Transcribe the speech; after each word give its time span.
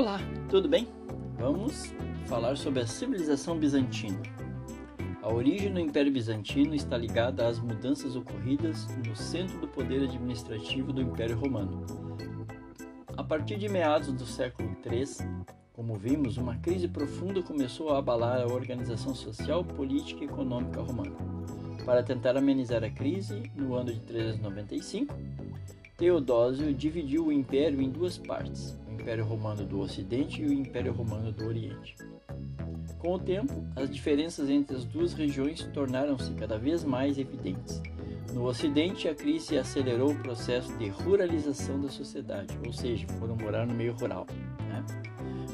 Olá, 0.00 0.18
tudo 0.48 0.66
bem? 0.66 0.88
Vamos 1.38 1.94
falar 2.24 2.56
sobre 2.56 2.80
a 2.80 2.86
civilização 2.86 3.58
bizantina. 3.58 4.18
A 5.20 5.30
origem 5.30 5.70
do 5.70 5.78
Império 5.78 6.10
Bizantino 6.10 6.74
está 6.74 6.96
ligada 6.96 7.46
às 7.46 7.58
mudanças 7.58 8.16
ocorridas 8.16 8.88
no 9.06 9.14
centro 9.14 9.58
do 9.58 9.68
poder 9.68 10.04
administrativo 10.04 10.90
do 10.90 11.02
Império 11.02 11.38
Romano. 11.38 11.84
A 13.14 13.22
partir 13.22 13.58
de 13.58 13.68
meados 13.68 14.10
do 14.10 14.24
século 14.24 14.74
III, 14.90 15.28
como 15.74 15.98
vimos, 15.98 16.38
uma 16.38 16.56
crise 16.56 16.88
profunda 16.88 17.42
começou 17.42 17.90
a 17.90 17.98
abalar 17.98 18.40
a 18.40 18.46
organização 18.46 19.14
social, 19.14 19.62
política 19.62 20.24
e 20.24 20.28
econômica 20.28 20.80
romana. 20.80 21.14
Para 21.84 22.02
tentar 22.02 22.38
amenizar 22.38 22.82
a 22.82 22.90
crise, 22.90 23.52
no 23.54 23.74
ano 23.74 23.92
de 23.92 24.00
395, 24.00 25.14
Teodósio 25.98 26.72
dividiu 26.72 27.26
o 27.26 27.32
império 27.32 27.82
em 27.82 27.90
duas 27.90 28.16
partes, 28.16 28.74
Império 29.00 29.24
Romano 29.24 29.64
do 29.64 29.80
Ocidente 29.80 30.42
e 30.42 30.46
o 30.46 30.52
Império 30.52 30.92
Romano 30.92 31.32
do 31.32 31.46
Oriente. 31.46 31.96
Com 32.98 33.14
o 33.14 33.18
tempo, 33.18 33.64
as 33.74 33.88
diferenças 33.88 34.50
entre 34.50 34.76
as 34.76 34.84
duas 34.84 35.14
regiões 35.14 35.62
tornaram-se 35.72 36.30
cada 36.32 36.58
vez 36.58 36.84
mais 36.84 37.18
evidentes. 37.18 37.80
No 38.34 38.44
Ocidente, 38.44 39.08
a 39.08 39.14
crise 39.14 39.56
acelerou 39.56 40.12
o 40.12 40.18
processo 40.18 40.70
de 40.76 40.88
ruralização 40.88 41.80
da 41.80 41.88
sociedade, 41.88 42.56
ou 42.64 42.72
seja, 42.72 43.06
foram 43.18 43.36
morar 43.36 43.66
no 43.66 43.74
meio 43.74 43.94
rural, 43.94 44.26
né? 44.68 44.84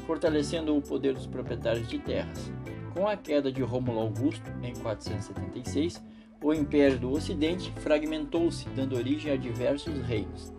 fortalecendo 0.05 0.75
o 0.75 0.81
poder 0.81 1.13
dos 1.13 1.25
proprietários 1.25 1.87
de 1.87 1.99
terras. 1.99 2.51
Com 2.93 3.07
a 3.07 3.15
queda 3.15 3.49
de 3.49 3.63
Rômulo 3.63 4.01
Augusto 4.01 4.51
em 4.61 4.73
476, 4.73 6.03
o 6.43 6.53
Império 6.53 6.99
do 6.99 7.11
Ocidente 7.11 7.71
fragmentou-se, 7.77 8.67
dando 8.69 8.97
origem 8.97 9.31
a 9.31 9.37
diversos 9.37 9.97
reinos. 10.01 10.56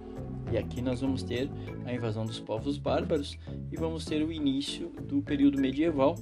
E 0.51 0.57
aqui 0.57 0.81
nós 0.81 1.01
vamos 1.01 1.23
ter 1.23 1.51
a 1.85 1.93
invasão 1.93 2.25
dos 2.25 2.41
povos 2.41 2.79
bárbaros 2.79 3.39
e 3.71 3.77
vamos 3.77 4.05
ter 4.05 4.23
o 4.23 4.33
início 4.33 4.89
do 5.03 5.21
período 5.21 5.61
medieval 5.61 6.15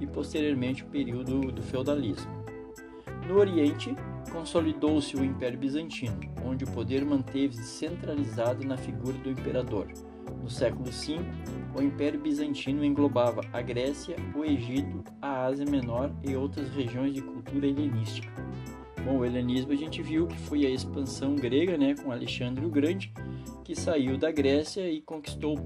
e 0.00 0.06
posteriormente 0.06 0.82
o 0.82 0.86
período 0.86 1.52
do 1.52 1.62
feudalismo. 1.62 2.30
No 3.26 3.38
Oriente, 3.38 3.94
consolidou-se 4.32 5.14
o 5.16 5.24
Império 5.24 5.58
Bizantino, 5.58 6.18
onde 6.44 6.64
o 6.64 6.70
poder 6.70 7.04
manteve-se 7.04 7.62
centralizado 7.62 8.66
na 8.66 8.76
figura 8.76 9.16
do 9.18 9.30
imperador. 9.30 9.86
No 10.42 10.48
século 10.48 10.90
V, 10.90 11.18
o 11.76 11.82
Império 11.82 12.20
Bizantino 12.20 12.84
englobava 12.84 13.42
a 13.52 13.60
Grécia, 13.60 14.16
o 14.34 14.44
Egito, 14.44 15.04
a 15.20 15.44
Ásia 15.44 15.66
Menor 15.66 16.10
e 16.26 16.34
outras 16.36 16.68
regiões 16.70 17.14
de 17.14 17.22
cultura 17.22 17.66
helenística. 17.66 18.30
Bom, 19.08 19.20
o 19.20 19.24
helenismo 19.24 19.72
a 19.72 19.74
gente 19.74 20.02
viu 20.02 20.26
que 20.26 20.36
foi 20.36 20.66
a 20.66 20.68
expansão 20.68 21.34
grega, 21.34 21.78
né, 21.78 21.94
com 21.94 22.12
Alexandre 22.12 22.66
o 22.66 22.68
Grande, 22.68 23.10
que 23.64 23.74
saiu 23.74 24.18
da 24.18 24.30
Grécia 24.30 24.86
e 24.86 25.00
conquistou 25.00 25.58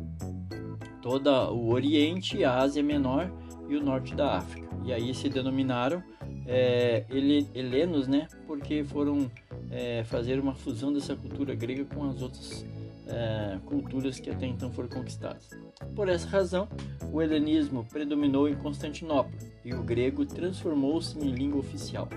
todo 1.03 1.29
o 1.51 1.73
Oriente, 1.73 2.45
a 2.45 2.59
Ásia 2.59 2.85
Menor 2.85 3.29
e 3.69 3.75
o 3.75 3.83
norte 3.83 4.15
da 4.15 4.37
África. 4.37 4.69
E 4.85 4.93
aí 4.93 5.13
se 5.13 5.29
denominaram 5.29 6.05
é, 6.47 7.05
helenos, 7.53 8.07
né, 8.07 8.29
porque 8.47 8.85
foram 8.85 9.29
é, 9.73 10.05
fazer 10.05 10.39
uma 10.39 10.55
fusão 10.55 10.93
dessa 10.93 11.17
cultura 11.17 11.53
grega 11.53 11.85
com 11.85 12.09
as 12.09 12.23
outras 12.23 12.65
é, 13.09 13.59
culturas 13.67 14.20
que 14.20 14.31
até 14.31 14.47
então 14.47 14.70
foram 14.70 14.89
conquistadas. 14.89 15.51
Por 15.97 16.09
essa 16.09 16.29
razão, 16.29 16.69
o 17.13 17.20
helenismo 17.20 17.85
predominou 17.91 18.48
em 18.48 18.55
Constantinopla 18.55 19.37
e 19.65 19.75
o 19.75 19.83
grego 19.83 20.25
transformou-se 20.25 21.19
em 21.19 21.33
língua 21.33 21.59
oficial. 21.59 22.09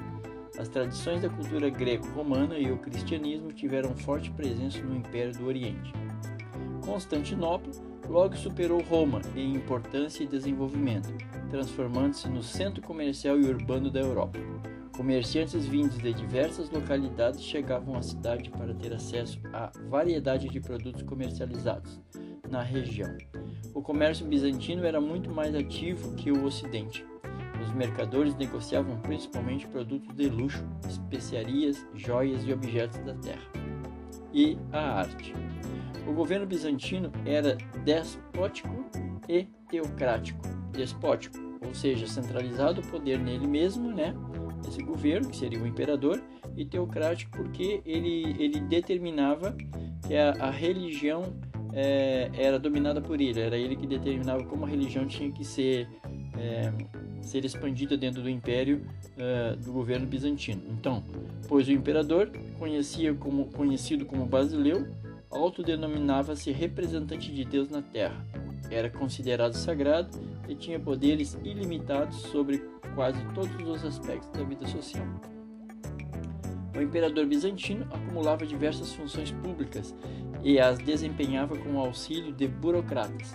As 0.57 0.69
tradições 0.69 1.21
da 1.21 1.29
cultura 1.29 1.69
greco-romana 1.69 2.57
e 2.57 2.71
o 2.71 2.77
cristianismo 2.77 3.51
tiveram 3.51 3.93
forte 3.95 4.31
presença 4.31 4.81
no 4.81 4.95
Império 4.95 5.33
do 5.33 5.45
Oriente. 5.45 5.93
Constantinopla 6.85 7.73
logo 8.07 8.37
superou 8.37 8.81
Roma 8.81 9.21
em 9.35 9.53
importância 9.53 10.23
e 10.23 10.27
desenvolvimento, 10.27 11.13
transformando-se 11.49 12.29
no 12.29 12.41
centro 12.41 12.81
comercial 12.81 13.37
e 13.37 13.45
urbano 13.45 13.91
da 13.91 13.99
Europa. 13.99 14.39
Comerciantes 14.95 15.65
vindos 15.65 15.97
de 15.97 16.13
diversas 16.13 16.69
localidades 16.69 17.43
chegavam 17.43 17.97
à 17.97 18.01
cidade 18.01 18.49
para 18.49 18.73
ter 18.73 18.93
acesso 18.93 19.37
à 19.51 19.69
variedade 19.89 20.47
de 20.47 20.61
produtos 20.61 21.01
comercializados 21.03 21.99
na 22.49 22.61
região. 22.61 23.13
O 23.73 23.81
comércio 23.81 24.25
bizantino 24.25 24.85
era 24.85 25.01
muito 25.01 25.29
mais 25.29 25.53
ativo 25.53 26.15
que 26.15 26.31
o 26.31 26.45
ocidente. 26.45 27.05
Mercadores 27.75 28.35
negociavam 28.35 28.97
principalmente 29.01 29.67
produtos 29.67 30.15
de 30.15 30.29
luxo, 30.29 30.65
especiarias, 30.87 31.85
joias 31.93 32.45
e 32.45 32.53
objetos 32.53 32.99
da 32.99 33.13
terra. 33.15 33.45
E 34.33 34.57
a 34.71 34.99
arte. 34.99 35.33
O 36.07 36.13
governo 36.13 36.45
bizantino 36.45 37.11
era 37.25 37.57
despótico 37.83 38.85
e 39.27 39.47
teocrático. 39.69 40.41
Despótico, 40.71 41.37
ou 41.65 41.73
seja, 41.73 42.07
centralizado 42.07 42.81
o 42.81 42.87
poder 42.87 43.19
nele 43.19 43.47
mesmo, 43.47 43.91
né? 43.91 44.15
Esse 44.67 44.81
governo, 44.81 45.29
que 45.29 45.37
seria 45.37 45.61
o 45.61 45.67
imperador, 45.67 46.21
e 46.55 46.65
teocrático 46.65 47.37
porque 47.37 47.81
ele, 47.85 48.35
ele 48.39 48.59
determinava 48.61 49.55
que 50.07 50.15
a, 50.15 50.31
a 50.39 50.49
religião 50.49 51.23
é, 51.73 52.29
era 52.33 52.57
dominada 52.57 53.01
por 53.01 53.19
ele, 53.19 53.39
era 53.39 53.57
ele 53.57 53.75
que 53.75 53.85
determinava 53.85 54.43
como 54.45 54.65
a 54.65 54.69
religião 54.69 55.05
tinha 55.05 55.29
que 55.31 55.43
ser 55.43 55.89
é, 56.37 56.71
ser 57.21 57.45
expandida 57.45 57.97
dentro 57.97 58.21
do 58.21 58.29
império 58.29 58.81
uh, 59.17 59.55
do 59.57 59.71
governo 59.71 60.05
bizantino. 60.05 60.61
Então, 60.69 61.03
pois 61.47 61.67
o 61.67 61.71
imperador, 61.71 62.29
como, 63.19 63.45
conhecido 63.47 64.05
como 64.05 64.25
Basileu, 64.25 64.87
autodenominava-se 65.29 66.51
representante 66.51 67.31
de 67.31 67.43
Deus 67.43 67.69
na 67.69 67.81
terra. 67.81 68.25
Era 68.69 68.89
considerado 68.89 69.53
sagrado 69.53 70.17
e 70.47 70.55
tinha 70.55 70.79
poderes 70.79 71.37
ilimitados 71.43 72.17
sobre 72.17 72.63
quase 72.93 73.19
todos 73.33 73.55
os 73.67 73.83
aspectos 73.83 74.29
da 74.31 74.43
vida 74.43 74.65
social. 74.67 75.05
O 76.75 76.81
imperador 76.81 77.25
bizantino 77.25 77.85
acumulava 77.91 78.45
diversas 78.45 78.93
funções 78.93 79.31
públicas 79.31 79.95
e 80.43 80.59
as 80.59 80.77
desempenhava 80.77 81.57
com 81.57 81.75
o 81.75 81.79
auxílio 81.79 82.33
de 82.33 82.47
burocratas 82.47 83.33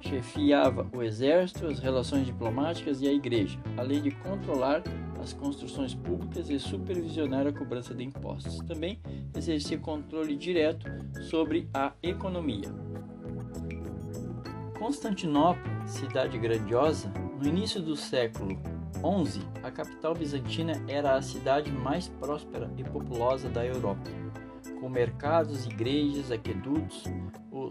chefiava 0.00 0.88
o 0.94 1.02
exército, 1.02 1.66
as 1.66 1.78
relações 1.78 2.26
diplomáticas 2.26 3.00
e 3.00 3.08
a 3.08 3.12
igreja, 3.12 3.58
além 3.76 4.02
de 4.02 4.10
controlar 4.10 4.82
as 5.20 5.32
construções 5.32 5.94
públicas 5.94 6.48
e 6.50 6.58
supervisionar 6.58 7.46
a 7.46 7.52
cobrança 7.52 7.94
de 7.94 8.04
impostos. 8.04 8.58
Também 8.66 9.00
exercia 9.36 9.78
controle 9.78 10.36
direto 10.36 10.86
sobre 11.22 11.68
a 11.74 11.92
economia. 12.02 12.68
Constantinopla, 14.78 15.86
cidade 15.86 16.38
grandiosa, 16.38 17.10
no 17.40 17.46
início 17.46 17.80
do 17.80 17.96
século 17.96 18.58
XI, 19.24 19.40
a 19.62 19.70
capital 19.70 20.14
bizantina 20.14 20.80
era 20.86 21.16
a 21.16 21.22
cidade 21.22 21.72
mais 21.72 22.08
próspera 22.08 22.70
e 22.76 22.84
populosa 22.84 23.48
da 23.48 23.64
Europa 23.64 24.02
com 24.80 24.88
mercados, 24.88 25.66
igrejas, 25.66 26.30
aquedutos, 26.30 27.04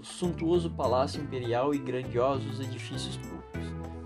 suntuoso 0.03 0.69
palácio 0.69 1.21
imperial 1.21 1.73
e 1.73 1.77
grandiosos 1.77 2.59
edifícios 2.59 3.17
públicos. 3.17 3.45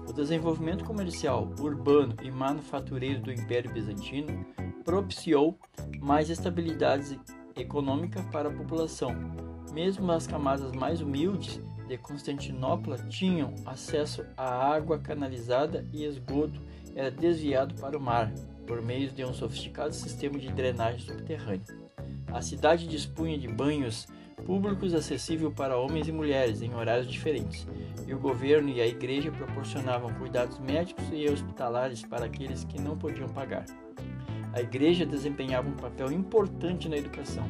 O 0.07 0.13
desenvolvimento 0.13 0.83
comercial, 0.83 1.53
urbano 1.59 2.15
e 2.23 2.31
manufatureiro 2.31 3.21
do 3.21 3.31
Império 3.31 3.71
Bizantino 3.71 4.45
propiciou 4.83 5.57
mais 5.99 6.29
estabilidade 6.29 7.19
econômica 7.55 8.23
para 8.31 8.49
a 8.49 8.53
população. 8.53 9.13
Mesmo 9.71 10.11
as 10.11 10.25
camadas 10.25 10.71
mais 10.71 11.01
humildes 11.01 11.61
de 11.87 11.97
Constantinopla 11.97 12.97
tinham 13.09 13.53
acesso 13.65 14.25
à 14.37 14.73
água 14.73 14.99
canalizada 14.99 15.85
e 15.93 16.05
esgoto 16.05 16.61
era 16.95 17.11
desviado 17.11 17.75
para 17.75 17.97
o 17.97 18.01
mar 18.01 18.31
por 18.65 18.81
meio 18.81 19.11
de 19.11 19.23
um 19.25 19.33
sofisticado 19.33 19.93
sistema 19.93 20.37
de 20.37 20.51
drenagem 20.51 20.99
subterrânea. 20.99 21.65
A 22.31 22.41
cidade 22.41 22.87
dispunha 22.87 23.37
de 23.37 23.47
banhos 23.47 24.07
públicos 24.45 24.93
acessíveis 24.93 25.53
para 25.53 25.77
homens 25.77 26.07
e 26.07 26.11
mulheres 26.11 26.61
em 26.61 26.73
horários 26.73 27.07
diferentes, 27.07 27.67
e 28.07 28.13
o 28.13 28.19
governo 28.19 28.69
e 28.69 28.81
a 28.81 28.87
igreja 28.87 29.31
proporcionavam 29.31 30.13
cuidados 30.15 30.59
médicos 30.59 31.05
e 31.11 31.29
hospitalares 31.29 32.01
para 32.03 32.25
aqueles 32.25 32.63
que 32.63 32.81
não 32.81 32.97
podiam 32.97 33.29
pagar. 33.29 33.65
A 34.53 34.61
igreja 34.61 35.05
desempenhava 35.05 35.69
um 35.69 35.75
papel 35.75 36.11
importante 36.11 36.89
na 36.89 36.97
educação. 36.97 37.45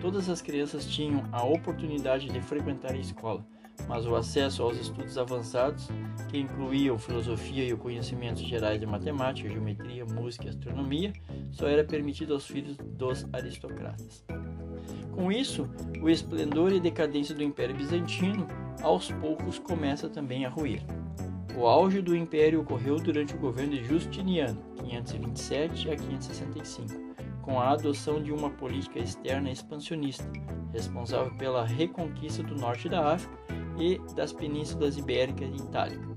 Todas 0.00 0.28
as 0.28 0.42
crianças 0.42 0.84
tinham 0.84 1.22
a 1.30 1.44
oportunidade 1.44 2.28
de 2.28 2.40
frequentar 2.40 2.92
a 2.92 2.96
escola, 2.96 3.46
mas 3.88 4.06
o 4.06 4.16
acesso 4.16 4.62
aos 4.62 4.78
estudos 4.78 5.16
avançados, 5.16 5.88
que 6.28 6.38
incluíam 6.38 6.98
filosofia 6.98 7.64
e 7.64 7.72
o 7.72 7.78
conhecimentos 7.78 8.42
gerais 8.42 8.80
de 8.80 8.86
matemática, 8.86 9.48
geometria, 9.48 10.04
música 10.04 10.46
e 10.46 10.48
astronomia, 10.48 11.12
só 11.50 11.68
era 11.68 11.84
permitido 11.84 12.34
aos 12.34 12.46
filhos 12.46 12.76
dos 12.76 13.26
aristocratas. 13.32 14.24
Com 15.14 15.30
isso, 15.30 15.68
o 16.00 16.08
esplendor 16.08 16.72
e 16.72 16.80
decadência 16.80 17.34
do 17.34 17.42
Império 17.42 17.74
Bizantino 17.74 18.46
aos 18.82 19.10
poucos 19.12 19.58
começa 19.58 20.08
também 20.08 20.44
a 20.44 20.48
ruir. 20.48 20.82
O 21.56 21.66
auge 21.66 22.00
do 22.00 22.16
império 22.16 22.60
ocorreu 22.60 22.96
durante 22.96 23.34
o 23.34 23.38
governo 23.38 23.72
de 23.72 23.84
Justiniano, 23.84 24.62
527 24.76 25.90
a 25.90 25.96
565, 25.96 26.88
com 27.42 27.60
a 27.60 27.70
adoção 27.70 28.22
de 28.22 28.32
uma 28.32 28.50
política 28.50 28.98
externa 28.98 29.50
expansionista, 29.50 30.24
responsável 30.72 31.34
pela 31.36 31.64
reconquista 31.64 32.42
do 32.42 32.54
norte 32.54 32.88
da 32.88 33.14
África 33.14 33.36
e 33.78 34.00
das 34.14 34.32
penínsulas 34.32 34.96
ibérica 34.96 35.44
e 35.44 35.56
itálica, 35.56 36.16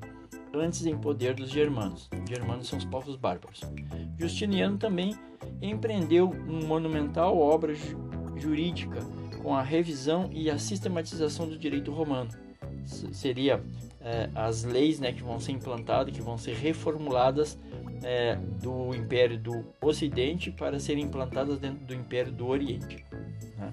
antes 0.53 0.85
em 0.85 0.97
poder 0.97 1.33
dos 1.33 1.49
germanos. 1.49 2.09
Germanos 2.29 2.67
são 2.67 2.77
os 2.77 2.85
povos 2.85 3.15
bárbaros. 3.15 3.61
Justiniano 4.17 4.77
também 4.77 5.15
empreendeu 5.61 6.29
uma 6.29 6.61
monumental 6.61 7.37
obra 7.37 7.73
jurídica 8.37 9.01
com 9.41 9.55
a 9.55 9.61
revisão 9.61 10.29
e 10.31 10.49
a 10.49 10.57
sistematização 10.57 11.47
do 11.47 11.57
direito 11.57 11.91
romano. 11.91 12.29
Seria 12.85 13.63
é, 14.01 14.29
as 14.35 14.63
leis 14.63 14.99
né, 14.99 15.11
que 15.11 15.23
vão 15.23 15.39
ser 15.39 15.51
implantadas, 15.53 16.13
que 16.13 16.21
vão 16.21 16.37
ser 16.37 16.55
reformuladas 16.55 17.57
é, 18.03 18.35
do 18.61 18.93
Império 18.93 19.37
do 19.37 19.65
Ocidente 19.81 20.51
para 20.51 20.79
serem 20.79 21.05
implantadas 21.05 21.57
dentro 21.59 21.85
do 21.85 21.93
Império 21.93 22.31
do 22.31 22.47
Oriente. 22.47 23.03
Né? 23.57 23.69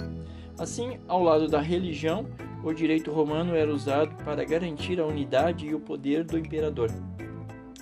Assim, 0.59 0.99
ao 1.09 1.23
lado 1.23 1.49
da 1.49 1.61
religião, 1.61 2.27
o 2.63 2.73
direito 2.73 3.11
romano 3.11 3.55
era 3.55 3.73
usado 3.73 4.15
para 4.25 4.45
garantir 4.45 5.01
a 5.01 5.07
unidade 5.07 5.67
e 5.67 5.75
o 5.75 5.81
poder 5.81 6.25
do 6.25 6.39
imperador. 6.39 6.91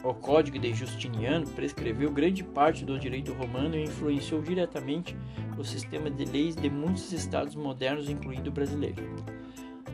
O 0.05 0.15
Código 0.15 0.59
de 0.59 0.73
Justiniano 0.73 1.47
prescreveu 1.49 2.11
grande 2.11 2.45
parte 2.45 2.85
do 2.85 2.99
direito 2.99 3.33
romano 3.33 3.75
e 3.75 3.83
influenciou 3.83 4.41
diretamente 4.41 5.17
o 5.59 5.65
sistema 5.65 6.09
de 6.09 6.25
leis 6.25 6.55
de 6.55 6.71
muitos 6.71 7.13
estados 7.13 7.57
modernos, 7.57 8.09
incluindo 8.09 8.49
o 8.49 8.53
brasileiro. 8.53 9.03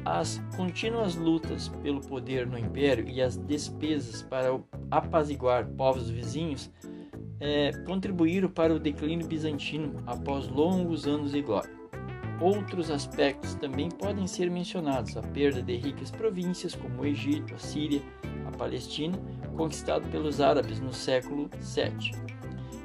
As 0.05 0.39
contínuas 0.55 1.17
lutas 1.17 1.69
pelo 1.83 2.03
poder 2.03 2.47
no 2.47 2.59
império 2.59 3.09
e 3.09 3.23
as 3.23 3.39
despesas 3.39 4.21
para 4.21 4.61
apaziguar 4.91 5.67
povos 5.69 6.11
vizinhos 6.11 6.71
é, 7.41 7.73
contribuíram 7.87 8.51
para 8.51 8.75
o 8.75 8.79
declínio 8.79 9.27
bizantino 9.27 9.95
após 10.07 10.49
longos 10.49 11.07
anos 11.07 11.33
de 11.33 11.41
glória. 11.41 11.71
Outros 12.41 12.91
aspectos 12.91 13.55
também 13.55 13.89
podem 13.89 14.27
ser 14.27 14.51
mencionados: 14.51 15.17
a 15.17 15.23
perda 15.23 15.63
de 15.63 15.77
ricas 15.77 16.11
províncias 16.11 16.75
como 16.75 17.03
o 17.03 17.07
Egito, 17.07 17.55
a 17.55 17.59
Síria, 17.59 18.03
a 18.47 18.51
Palestina, 18.51 19.19
conquistado 19.55 20.09
pelos 20.11 20.41
árabes 20.41 20.81
no 20.81 20.93
século 20.93 21.49
VII. 21.59 22.13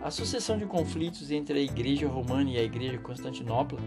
A 0.01 0.09
sucessão 0.09 0.57
de 0.57 0.65
conflitos 0.65 1.29
entre 1.29 1.59
a 1.59 1.61
Igreja 1.61 2.07
Romana 2.07 2.51
e 2.51 2.57
a 2.57 2.63
Igreja 2.63 2.97
Constantinopla, 2.99 3.77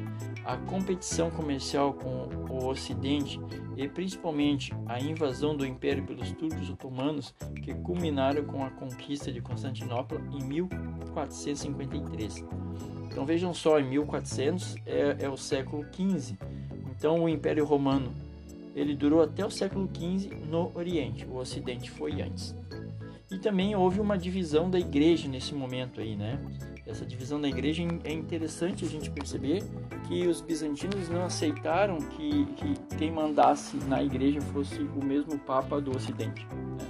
a 0.45 0.59
competição 0.59 1.31
comercial 1.31 1.95
com 1.95 2.29
o 2.51 2.67
Ocidente 2.67 3.41
e 3.77 3.89
principalmente 3.89 4.75
a 4.87 5.01
invasão 5.01 5.57
do 5.57 5.65
Império 5.65 6.05
pelos 6.05 6.31
turcos 6.33 6.69
otomanos, 6.69 7.35
que 7.63 7.73
culminaram 7.75 8.45
com 8.45 8.63
a 8.63 8.71
conquista 8.71 9.33
de 9.33 9.41
Constantinopla 9.41 10.21
em 10.33 10.45
1453. 10.45 12.45
Então 13.05 13.25
vejam 13.25 13.55
só, 13.55 13.81
em 13.81 13.89
1400 13.89 14.77
é, 14.85 15.17
é 15.21 15.29
o 15.31 15.37
século 15.37 15.87
XV. 15.95 16.37
Então 16.91 17.25
o 17.25 17.29
Império 17.29 17.65
Romano 17.65 18.13
ele 18.75 18.95
durou 18.95 19.23
até 19.23 19.45
o 19.45 19.51
século 19.51 19.89
XV 19.95 20.31
no 20.49 20.71
Oriente, 20.75 21.27
o 21.27 21.37
Ocidente 21.37 21.91
foi 21.91 22.23
antes. 22.23 22.55
E 23.31 23.39
também 23.39 23.75
houve 23.75 24.01
uma 24.01 24.19
divisão 24.19 24.71
da 24.71 24.79
igreja 24.79 25.29
nesse 25.29 25.55
momento 25.55 26.01
aí, 26.01 26.17
né? 26.17 26.39
Essa 26.87 27.07
divisão 27.07 27.41
da 27.41 27.49
igreja 27.49 27.83
é 28.05 28.13
interessante 28.13 28.85
a 28.85 28.89
gente 28.89 29.11
perceber 29.11 29.63
que 30.07 30.27
os 30.27 30.41
bizantinos 30.41 31.09
não 31.09 31.25
aceitaram 31.25 31.97
que, 31.99 32.45
que 32.57 32.97
quem 32.99 33.11
mandasse 33.11 33.77
na 33.87 34.03
igreja 34.03 34.41
fosse 34.41 34.81
o 34.81 35.05
mesmo 35.05 35.39
Papa 35.39 35.81
do 35.81 35.97
Ocidente. 35.97 36.45
Né? 36.47 36.87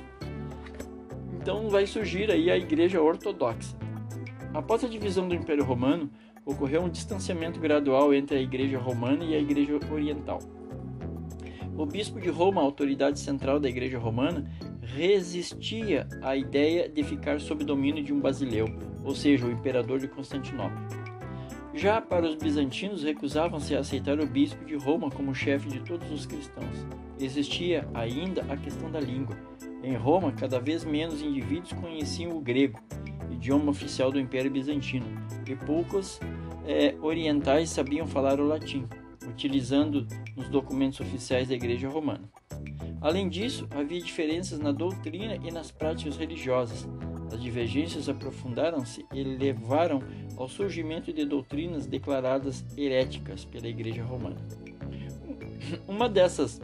Então 1.40 1.68
vai 1.68 1.86
surgir 1.86 2.30
aí 2.30 2.50
a 2.50 2.56
igreja 2.56 3.00
ortodoxa. 3.00 3.76
Após 4.54 4.82
a 4.82 4.88
divisão 4.88 5.28
do 5.28 5.34
Império 5.34 5.64
Romano, 5.64 6.10
ocorreu 6.44 6.82
um 6.82 6.88
distanciamento 6.88 7.60
gradual 7.60 8.12
entre 8.12 8.38
a 8.38 8.40
igreja 8.40 8.78
romana 8.78 9.24
e 9.24 9.34
a 9.34 9.38
igreja 9.38 9.78
oriental. 9.90 10.38
O 11.76 11.86
bispo 11.86 12.20
de 12.20 12.28
Roma, 12.28 12.60
autoridade 12.60 13.18
central 13.18 13.58
da 13.58 13.68
igreja 13.68 13.98
romana, 13.98 14.44
resistia 14.82 16.06
à 16.20 16.36
ideia 16.36 16.86
de 16.88 17.02
ficar 17.02 17.40
sob 17.40 17.64
domínio 17.64 18.04
de 18.04 18.12
um 18.12 18.20
basileu, 18.20 18.66
ou 19.02 19.14
seja, 19.14 19.46
o 19.46 19.50
imperador 19.50 19.98
de 19.98 20.06
Constantinopla. 20.06 20.86
Já 21.74 22.02
para 22.02 22.26
os 22.26 22.34
bizantinos, 22.34 23.02
recusavam-se 23.02 23.74
a 23.74 23.80
aceitar 23.80 24.20
o 24.20 24.26
bispo 24.26 24.62
de 24.66 24.76
Roma 24.76 25.10
como 25.10 25.34
chefe 25.34 25.70
de 25.70 25.80
todos 25.80 26.10
os 26.12 26.26
cristãos. 26.26 26.86
Existia 27.18 27.88
ainda 27.94 28.44
a 28.50 28.56
questão 28.56 28.90
da 28.90 29.00
língua. 29.00 29.34
Em 29.82 29.96
Roma, 29.96 30.30
cada 30.32 30.60
vez 30.60 30.84
menos 30.84 31.22
indivíduos 31.22 31.72
conheciam 31.72 32.36
o 32.36 32.40
grego, 32.40 32.78
idioma 33.30 33.70
oficial 33.70 34.12
do 34.12 34.20
Império 34.20 34.50
Bizantino, 34.50 35.06
e 35.48 35.56
poucos 35.56 36.20
é, 36.66 36.94
orientais 37.00 37.70
sabiam 37.70 38.06
falar 38.06 38.38
o 38.38 38.46
latim, 38.46 38.86
utilizando 39.32 40.06
nos 40.36 40.48
documentos 40.48 41.00
oficiais 41.00 41.48
da 41.48 41.54
Igreja 41.54 41.88
Romana. 41.88 42.30
Além 43.00 43.28
disso, 43.28 43.66
havia 43.70 44.00
diferenças 44.00 44.60
na 44.60 44.70
doutrina 44.70 45.36
e 45.42 45.50
nas 45.50 45.70
práticas 45.70 46.16
religiosas. 46.16 46.86
As 47.32 47.42
divergências 47.42 48.08
aprofundaram-se 48.08 49.04
e 49.12 49.24
levaram 49.24 50.00
ao 50.36 50.48
surgimento 50.48 51.12
de 51.12 51.24
doutrinas 51.24 51.86
declaradas 51.86 52.64
heréticas 52.76 53.44
pela 53.44 53.66
Igreja 53.66 54.04
Romana. 54.04 54.36
Uma 55.88 56.08
dessas 56.08 56.60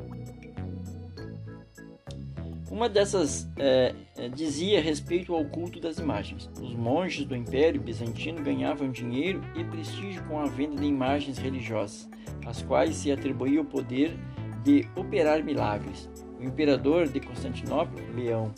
uma 2.70 2.88
dessas 2.88 3.48
é, 3.56 3.94
dizia 4.34 4.80
respeito 4.80 5.34
ao 5.34 5.44
culto 5.44 5.80
das 5.80 5.98
imagens. 5.98 6.50
Os 6.60 6.74
monges 6.74 7.24
do 7.24 7.34
Império 7.34 7.80
Bizantino 7.80 8.42
ganhavam 8.42 8.90
dinheiro 8.90 9.42
e 9.56 9.64
prestígio 9.64 10.22
com 10.24 10.38
a 10.38 10.46
venda 10.46 10.76
de 10.76 10.86
imagens 10.86 11.38
religiosas, 11.38 12.08
às 12.46 12.62
quais 12.62 12.96
se 12.96 13.10
atribuía 13.10 13.60
o 13.60 13.64
poder 13.64 14.16
de 14.62 14.86
operar 14.94 15.42
milagres. 15.42 16.10
O 16.38 16.44
imperador 16.44 17.08
de 17.08 17.20
Constantinopla, 17.20 18.00
Leão 18.14 18.52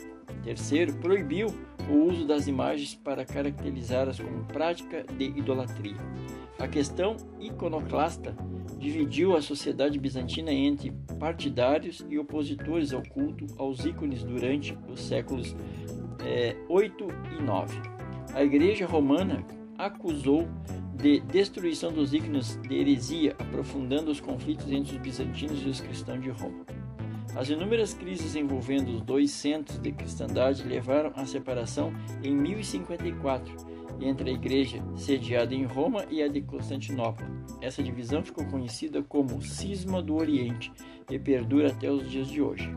III, 0.45 0.93
proibiu 0.95 1.47
o 1.91 2.05
uso 2.09 2.27
das 2.27 2.47
imagens 2.47 2.95
para 2.95 3.25
caracterizá-las 3.25 4.21
como 4.21 4.45
prática 4.45 5.05
de 5.17 5.25
idolatria. 5.25 5.97
A 6.59 6.69
questão 6.69 7.17
iconoclasta 7.41 8.35
dividiu 8.79 9.37
a 9.37 9.43
sociedade 9.43 9.99
bizantina 9.99 10.53
entre 10.53 10.93
partidários 11.19 12.05
e 12.09 12.19
opositores 12.19 12.93
ao 12.93 13.03
culto 13.03 13.47
aos 13.59 13.85
ícones 13.85 14.23
durante 14.23 14.77
os 14.89 15.01
séculos 15.01 15.57
é, 16.25 16.57
8 16.69 17.07
e 17.39 17.43
9. 17.43 17.81
A 18.35 18.43
Igreja 18.45 18.87
Romana 18.87 19.45
acusou 19.77 20.47
de 20.95 21.21
destruição 21.21 21.91
dos 21.93 22.13
ícones 22.13 22.59
de 22.69 22.75
heresia, 22.75 23.35
aprofundando 23.39 24.11
os 24.11 24.21
conflitos 24.21 24.71
entre 24.71 24.97
os 24.97 25.03
bizantinos 25.03 25.63
e 25.65 25.69
os 25.69 25.81
cristãos 25.81 26.23
de 26.23 26.31
Roma. 26.31 26.80
As 27.37 27.49
inúmeras 27.49 27.95
crises 27.95 28.35
envolvendo 28.35 28.89
os 28.89 29.01
dois 29.01 29.31
centros 29.31 29.79
de 29.79 29.93
cristandade 29.93 30.63
levaram 30.65 31.13
à 31.15 31.25
separação 31.25 31.93
em 32.23 32.35
1054 32.35 33.71
entre 34.01 34.31
a 34.31 34.33
igreja 34.33 34.83
sediada 34.97 35.55
em 35.55 35.65
Roma 35.65 36.05
e 36.11 36.23
a 36.23 36.29
de 36.29 36.41
Constantinopla. 36.41 37.27
Essa 37.61 37.83
divisão 37.83 38.23
ficou 38.23 38.45
conhecida 38.47 39.03
como 39.03 39.43
Cisma 39.43 40.03
do 40.03 40.17
Oriente 40.17 40.73
e 41.11 41.19
perdura 41.19 41.69
até 41.69 41.91
os 41.91 42.11
dias 42.11 42.29
de 42.29 42.41
hoje. 42.41 42.71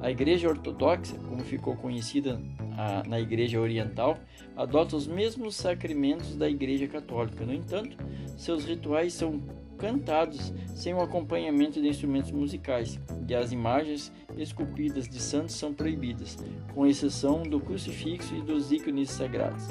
A 0.00 0.10
Igreja 0.10 0.48
Ortodoxa, 0.48 1.18
como 1.28 1.42
ficou 1.42 1.76
conhecida 1.76 2.40
a, 2.76 3.06
na 3.06 3.20
Igreja 3.20 3.60
Oriental, 3.60 4.18
adota 4.56 4.96
os 4.96 5.06
mesmos 5.06 5.54
sacramentos 5.56 6.36
da 6.36 6.48
Igreja 6.48 6.88
Católica. 6.88 7.44
No 7.44 7.52
entanto, 7.52 7.98
seus 8.36 8.64
rituais 8.64 9.12
são 9.12 9.42
cantados 9.80 10.52
sem 10.74 10.92
o 10.92 11.00
acompanhamento 11.00 11.80
de 11.80 11.88
instrumentos 11.88 12.30
musicais, 12.30 13.00
e 13.26 13.34
as 13.34 13.50
imagens 13.50 14.12
esculpidas 14.36 15.08
de 15.08 15.18
santos 15.18 15.54
são 15.54 15.72
proibidas, 15.72 16.36
com 16.74 16.86
exceção 16.86 17.42
do 17.42 17.58
crucifixo 17.58 18.36
e 18.36 18.42
dos 18.42 18.70
ícones 18.70 19.10
sagrados. 19.10 19.66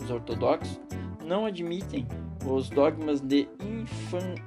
Os 0.00 0.10
ortodoxos 0.10 0.80
não 1.24 1.44
admitem 1.44 2.06
os 2.46 2.70
dogmas 2.70 3.20
de 3.20 3.48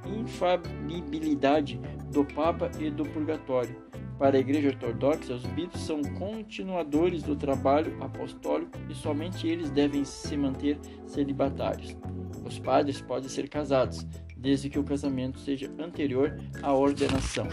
infalibilidade 0.06 1.80
do 2.12 2.26
Papa 2.26 2.72
e 2.80 2.90
do 2.90 3.04
Purgatório. 3.04 3.86
Para 4.18 4.38
a 4.38 4.40
Igreja 4.40 4.70
Ortodoxa, 4.70 5.34
os 5.34 5.46
bispos 5.48 5.82
são 5.82 6.02
continuadores 6.02 7.22
do 7.22 7.36
trabalho 7.36 7.98
apostólico 8.02 8.72
e 8.90 8.96
somente 8.96 9.46
eles 9.48 9.70
devem 9.70 10.06
se 10.06 10.38
manter 10.38 10.80
celibatários. 11.06 11.98
Os 12.46 12.58
padres 12.60 13.02
podem 13.02 13.28
ser 13.28 13.50
casados, 13.50 14.08
desde 14.46 14.70
que 14.70 14.78
o 14.78 14.84
casamento 14.84 15.40
seja 15.40 15.68
anterior 15.80 16.40
à 16.62 16.72
ordenação. 16.72 17.48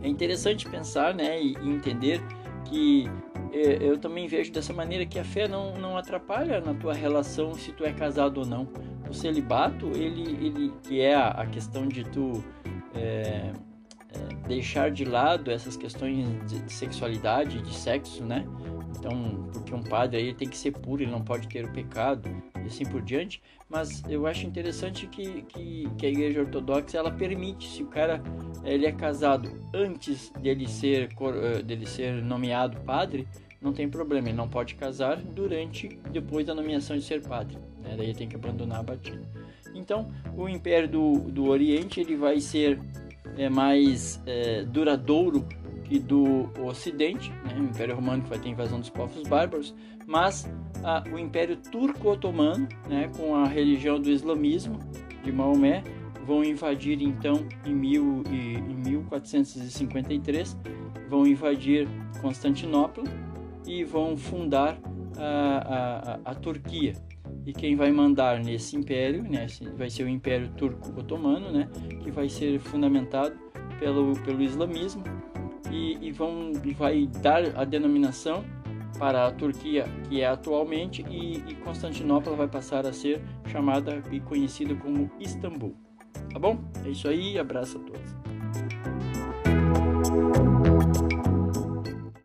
É 0.00 0.08
interessante 0.08 0.68
pensar 0.68 1.12
né, 1.12 1.42
e 1.42 1.56
entender 1.68 2.20
que 2.64 3.10
é, 3.52 3.78
eu 3.80 3.98
também 3.98 4.28
vejo 4.28 4.52
dessa 4.52 4.72
maneira 4.72 5.04
que 5.04 5.18
a 5.18 5.24
fé 5.24 5.48
não, 5.48 5.74
não 5.74 5.96
atrapalha 5.96 6.60
na 6.60 6.74
tua 6.74 6.94
relação 6.94 7.54
se 7.54 7.72
tu 7.72 7.84
é 7.84 7.92
casado 7.92 8.38
ou 8.38 8.46
não. 8.46 8.68
O 9.10 9.12
celibato, 9.12 9.86
ele, 9.96 10.46
ele 10.46 10.72
que 10.84 11.00
é 11.00 11.16
a, 11.16 11.44
questão 11.46 11.88
de 11.88 12.04
tu 12.04 12.44
é, 12.94 13.50
é, 14.12 14.46
deixar 14.46 14.92
de 14.92 15.04
lado 15.04 15.50
essas 15.50 15.76
questões 15.76 16.24
de 16.48 16.72
sexualidade, 16.72 17.60
de 17.62 17.74
sexo, 17.74 18.24
né? 18.24 18.46
Então, 18.98 19.48
porque 19.52 19.74
um 19.74 19.82
padre 19.82 20.16
aí 20.16 20.34
tem 20.34 20.48
que 20.48 20.56
ser 20.56 20.72
puro, 20.72 21.02
ele 21.02 21.10
não 21.10 21.22
pode 21.22 21.46
ter 21.48 21.64
o 21.64 21.72
pecado 21.72 22.30
e 22.62 22.66
assim 22.66 22.84
por 22.84 23.02
diante. 23.02 23.42
Mas 23.68 24.02
eu 24.08 24.26
acho 24.26 24.46
interessante 24.46 25.06
que, 25.06 25.42
que, 25.42 25.88
que 25.98 26.06
a 26.06 26.08
Igreja 26.08 26.40
Ortodoxa 26.40 26.96
ela 26.96 27.10
permite, 27.10 27.68
se 27.68 27.82
o 27.82 27.86
cara 27.86 28.22
ele 28.64 28.86
é 28.86 28.92
casado 28.92 29.60
antes 29.74 30.30
dele 30.40 30.68
ser, 30.68 31.10
eh, 31.20 31.62
dele 31.62 31.86
ser 31.86 32.22
nomeado 32.22 32.80
padre, 32.80 33.26
não 33.60 33.72
tem 33.72 33.88
problema, 33.88 34.28
ele 34.28 34.36
não 34.36 34.48
pode 34.48 34.74
casar 34.74 35.16
durante, 35.16 35.88
depois 36.10 36.46
da 36.46 36.54
nomeação 36.54 36.96
de 36.96 37.02
ser 37.02 37.22
padre. 37.22 37.58
Né? 37.82 37.94
Daí 37.96 38.14
tem 38.14 38.28
que 38.28 38.36
abandonar 38.36 38.80
a 38.80 38.82
batina. 38.82 39.22
Então, 39.74 40.10
o 40.36 40.48
Império 40.48 40.88
do, 40.88 41.12
do 41.30 41.46
Oriente 41.46 42.00
ele 42.00 42.16
vai 42.16 42.40
ser 42.40 42.80
é, 43.36 43.48
mais 43.48 44.22
é, 44.26 44.62
duradouro 44.64 45.46
que 45.88 45.98
do 45.98 46.50
Ocidente, 46.60 47.30
né? 47.44 47.56
o 47.58 47.64
Império 47.64 47.94
Romano 47.94 48.22
que 48.22 48.28
vai 48.28 48.38
ter 48.38 48.48
invasão 48.48 48.80
dos 48.80 48.90
povos 48.90 49.22
bárbaros, 49.28 49.74
mas 50.06 50.48
a, 50.82 51.04
o 51.12 51.18
Império 51.18 51.56
Turco-Otomano, 51.56 52.68
né, 52.88 53.10
com 53.16 53.36
a 53.36 53.46
religião 53.46 54.00
do 54.00 54.10
islamismo 54.10 54.78
de 55.22 55.30
Maomé, 55.30 55.82
vão 56.24 56.44
invadir 56.44 57.00
então 57.00 57.46
em, 57.64 57.74
mil, 57.74 58.24
em 58.30 58.74
1453, 58.88 60.58
vão 61.08 61.26
invadir 61.26 61.88
Constantinopla 62.20 63.04
e 63.64 63.84
vão 63.84 64.16
fundar 64.16 64.78
a, 65.16 66.18
a, 66.24 66.30
a 66.30 66.34
Turquia. 66.34 66.94
E 67.44 67.52
quem 67.52 67.76
vai 67.76 67.92
mandar 67.92 68.40
nesse 68.42 68.76
império, 68.76 69.22
né, 69.22 69.46
vai 69.76 69.88
ser 69.88 70.02
o 70.02 70.08
Império 70.08 70.48
Turco-Otomano, 70.56 71.52
né, 71.52 71.68
que 72.02 72.10
vai 72.10 72.28
ser 72.28 72.58
fundamentado 72.58 73.36
pelo, 73.78 74.14
pelo 74.24 74.42
islamismo 74.42 75.04
e, 75.70 75.98
e, 76.00 76.12
vão, 76.12 76.52
e 76.64 76.72
vai 76.72 77.06
dar 77.06 77.56
a 77.56 77.64
denominação 77.64 78.44
para 78.98 79.26
a 79.26 79.30
Turquia 79.30 79.84
que 80.08 80.20
é 80.20 80.26
atualmente 80.26 81.04
e, 81.08 81.38
e 81.46 81.54
Constantinopla 81.56 82.34
vai 82.34 82.48
passar 82.48 82.86
a 82.86 82.92
ser 82.92 83.22
chamada 83.46 84.02
e 84.10 84.20
conhecida 84.20 84.74
como 84.74 85.10
Istambul. 85.20 85.76
Tá 86.32 86.38
bom? 86.38 86.58
É 86.84 86.88
isso 86.88 87.08
aí, 87.08 87.38
abraço 87.38 87.78
a 87.78 87.80
todos. 87.80 88.25